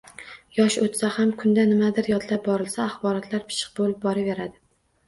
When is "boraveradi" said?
4.09-4.61